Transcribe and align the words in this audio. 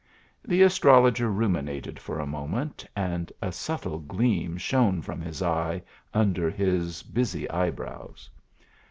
The 0.43 0.63
astrologer 0.63 1.29
ruminated 1.29 1.99
for 1.99 2.17
a 2.19 2.25
moment, 2.25 2.83
and 2.95 3.31
a 3.39 3.51
subtle 3.51 3.99
gleam 3.99 4.57
shone 4.57 4.99
from 5.03 5.21
his 5.21 5.43
eye 5.43 5.83
under 6.11 6.49
his 6.49 7.03
bushy 7.03 7.47
eyebrows. 7.51 8.27